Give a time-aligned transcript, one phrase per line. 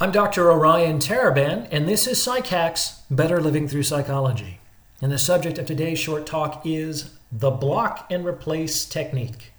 [0.00, 0.48] I'm Dr.
[0.48, 4.60] Orion Taraban, and this is PsychHacks Better Living Through Psychology.
[5.02, 9.52] And the subject of today's short talk is the block and replace technique.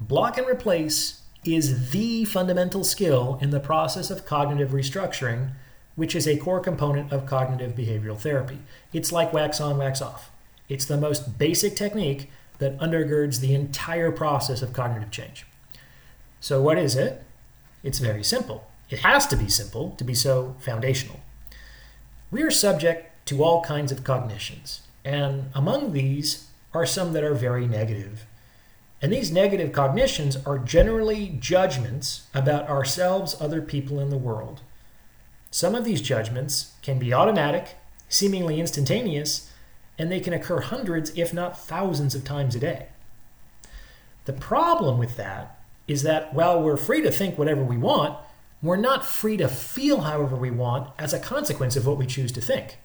[0.00, 5.50] Block and replace is the fundamental skill in the process of cognitive restructuring,
[5.96, 8.58] which is a core component of cognitive behavioral therapy.
[8.92, 10.30] It's like wax on, wax off.
[10.68, 15.44] It's the most basic technique that undergirds the entire process of cognitive change.
[16.38, 17.24] So, what is it?
[17.82, 18.68] It's very simple.
[18.92, 21.20] It has to be simple to be so foundational.
[22.30, 27.32] We are subject to all kinds of cognitions, and among these are some that are
[27.32, 28.26] very negative.
[29.00, 34.60] And these negative cognitions are generally judgments about ourselves, other people, in the world.
[35.50, 37.76] Some of these judgments can be automatic,
[38.10, 39.50] seemingly instantaneous,
[39.98, 42.88] and they can occur hundreds, if not thousands, of times a day.
[44.26, 48.18] The problem with that is that while we're free to think whatever we want,
[48.62, 52.30] we're not free to feel however we want as a consequence of what we choose
[52.32, 52.78] to think.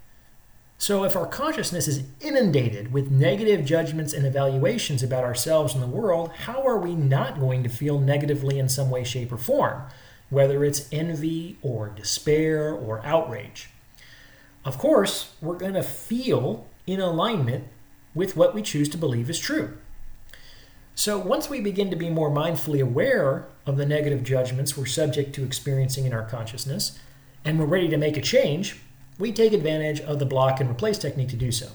[0.80, 5.88] So, if our consciousness is inundated with negative judgments and evaluations about ourselves and the
[5.88, 9.84] world, how are we not going to feel negatively in some way, shape, or form,
[10.30, 13.70] whether it's envy or despair or outrage?
[14.64, 17.70] Of course, we're going to feel in alignment
[18.14, 19.78] with what we choose to believe is true.
[20.98, 25.36] So, once we begin to be more mindfully aware of the negative judgments we're subject
[25.36, 26.98] to experiencing in our consciousness,
[27.46, 28.80] and we're ready to make a change,
[29.20, 31.68] we take advantage of the block and replace technique to do so.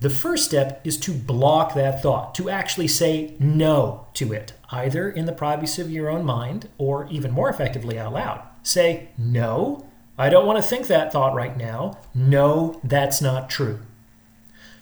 [0.00, 5.08] The first step is to block that thought, to actually say no to it, either
[5.08, 8.42] in the privacy of your own mind or even more effectively out loud.
[8.62, 9.86] Say, no,
[10.18, 11.96] I don't want to think that thought right now.
[12.14, 13.80] No, that's not true.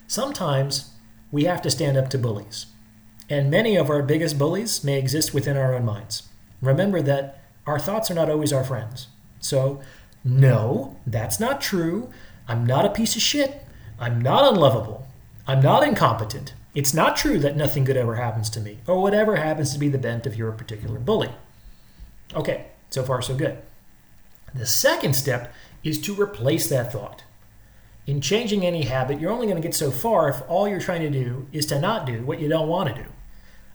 [0.07, 0.91] Sometimes
[1.31, 2.65] we have to stand up to bullies.
[3.29, 6.23] And many of our biggest bullies may exist within our own minds.
[6.61, 9.07] Remember that our thoughts are not always our friends.
[9.39, 9.81] So,
[10.23, 12.09] no, that's not true.
[12.47, 13.63] I'm not a piece of shit.
[13.99, 15.07] I'm not unlovable.
[15.47, 16.53] I'm not incompetent.
[16.73, 19.89] It's not true that nothing good ever happens to me, or whatever happens to be
[19.89, 21.31] the bent of your particular bully.
[22.35, 23.57] Okay, so far so good.
[24.53, 25.53] The second step
[25.83, 27.23] is to replace that thought.
[28.07, 31.01] In changing any habit, you're only going to get so far if all you're trying
[31.01, 33.09] to do is to not do what you don't want to do.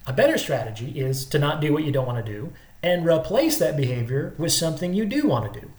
[0.06, 3.58] A better strategy is to not do what you don't want to do and replace
[3.58, 5.70] that behavior with something you do want to do.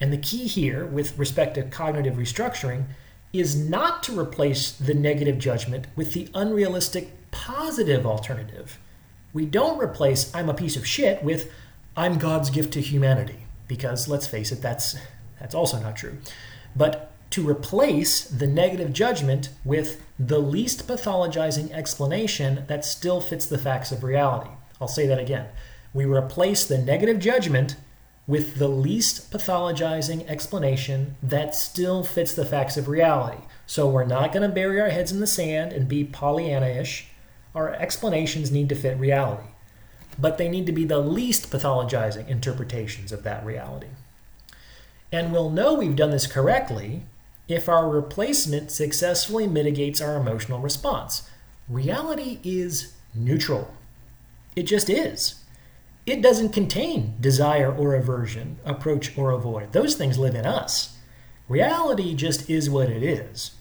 [0.00, 2.86] And the key here, with respect to cognitive restructuring,
[3.32, 8.78] is not to replace the negative judgment with the unrealistic positive alternative.
[9.32, 11.50] We don't replace I'm a piece of shit with
[11.96, 14.96] I'm God's gift to humanity, because let's face it, that's,
[15.38, 16.16] that's also not true.
[16.74, 23.58] But to replace the negative judgment with the least pathologizing explanation that still fits the
[23.58, 24.50] facts of reality.
[24.80, 25.46] I'll say that again.
[25.94, 27.76] We replace the negative judgment
[28.26, 33.42] with the least pathologizing explanation that still fits the facts of reality.
[33.66, 37.08] So we're not going to bury our heads in the sand and be Pollyanna ish.
[37.54, 39.48] Our explanations need to fit reality,
[40.18, 43.88] but they need to be the least pathologizing interpretations of that reality.
[45.10, 47.02] And we'll know we've done this correctly
[47.50, 51.28] if our replacement successfully mitigates our emotional response.
[51.68, 53.74] Reality is neutral.
[54.54, 55.42] It just is.
[56.06, 59.72] It doesn't contain desire or aversion, approach or avoid.
[59.72, 60.96] Those things live in us.
[61.48, 63.52] Reality just is what it is.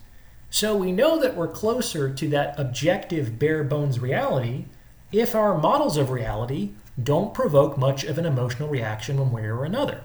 [0.52, 4.66] So we know that we're closer to that objective, bare bones reality
[5.12, 6.72] if our models of reality
[7.02, 10.04] don't provoke much of an emotional reaction one way or another.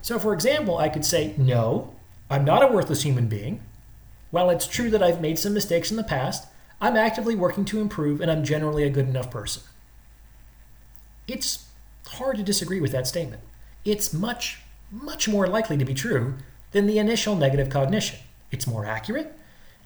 [0.00, 1.95] So, for example, I could say, No,
[2.28, 3.60] I'm not a worthless human being.
[4.30, 6.48] While it's true that I've made some mistakes in the past,
[6.80, 9.62] I'm actively working to improve and I'm generally a good enough person.
[11.28, 11.66] It's
[12.06, 13.42] hard to disagree with that statement.
[13.84, 14.60] It's much,
[14.90, 16.34] much more likely to be true
[16.72, 18.18] than the initial negative cognition.
[18.50, 19.36] It's more accurate,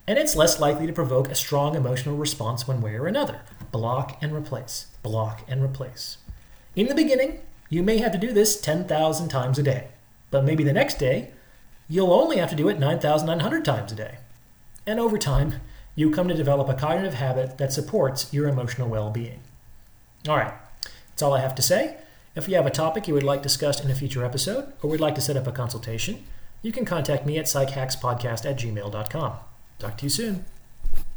[0.06, 3.42] and it's less likely to provoke a strong emotional response one way or another.
[3.70, 6.18] Block and replace, block and replace.
[6.74, 9.88] In the beginning, you may have to do this 10,000 times a day,
[10.30, 11.30] but maybe the next day,
[11.90, 14.18] you'll only have to do it 9,900 times a day.
[14.86, 15.56] And over time,
[15.94, 19.40] you come to develop a cognitive habit that supports your emotional well being.
[20.28, 20.54] All right,
[21.08, 21.96] that's all I have to say.
[22.36, 25.00] If you have a topic you would like discussed in a future episode or would
[25.00, 26.24] like to set up a consultation,
[26.62, 29.32] you can contact me at psychhackspodcast at gmail.com.
[29.78, 30.44] Talk to you soon.